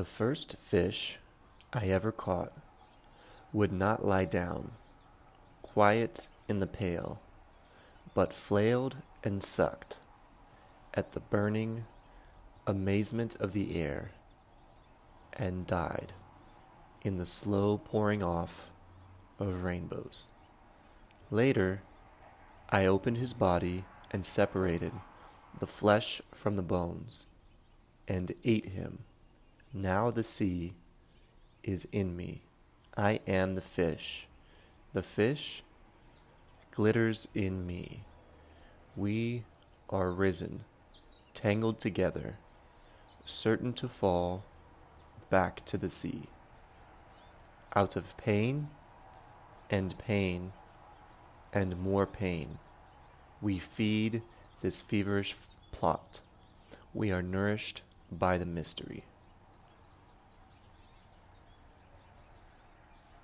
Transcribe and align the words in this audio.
The 0.00 0.06
first 0.06 0.56
fish 0.56 1.18
I 1.74 1.88
ever 1.88 2.10
caught 2.10 2.54
would 3.52 3.70
not 3.70 4.02
lie 4.02 4.24
down, 4.24 4.70
quiet 5.60 6.28
in 6.48 6.58
the 6.58 6.66
pail, 6.66 7.20
but 8.14 8.32
flailed 8.32 8.96
and 9.22 9.42
sucked 9.42 9.98
at 10.94 11.12
the 11.12 11.20
burning 11.20 11.84
amazement 12.66 13.36
of 13.36 13.52
the 13.52 13.78
air, 13.78 14.12
and 15.34 15.66
died 15.66 16.14
in 17.02 17.18
the 17.18 17.26
slow 17.26 17.76
pouring 17.76 18.22
off 18.22 18.70
of 19.38 19.64
rainbows. 19.64 20.30
Later, 21.30 21.82
I 22.70 22.86
opened 22.86 23.18
his 23.18 23.34
body 23.34 23.84
and 24.10 24.24
separated 24.24 24.92
the 25.58 25.66
flesh 25.66 26.22
from 26.32 26.54
the 26.54 26.62
bones, 26.62 27.26
and 28.08 28.34
ate 28.44 28.70
him. 28.70 29.04
Now 29.72 30.10
the 30.10 30.24
sea 30.24 30.74
is 31.62 31.86
in 31.92 32.16
me. 32.16 32.42
I 32.96 33.20
am 33.28 33.54
the 33.54 33.60
fish. 33.60 34.26
The 34.92 35.02
fish 35.02 35.62
glitters 36.72 37.28
in 37.36 37.66
me. 37.66 38.02
We 38.96 39.44
are 39.88 40.10
risen, 40.10 40.64
tangled 41.34 41.78
together, 41.78 42.36
certain 43.24 43.72
to 43.74 43.88
fall 43.88 44.44
back 45.30 45.64
to 45.66 45.78
the 45.78 45.90
sea. 45.90 46.22
Out 47.76 47.94
of 47.94 48.16
pain 48.16 48.70
and 49.70 49.96
pain 49.98 50.52
and 51.52 51.78
more 51.78 52.06
pain, 52.06 52.58
we 53.40 53.60
feed 53.60 54.22
this 54.62 54.82
feverish 54.82 55.36
plot. 55.70 56.22
We 56.92 57.12
are 57.12 57.22
nourished 57.22 57.82
by 58.10 58.36
the 58.36 58.46
mystery. 58.46 59.04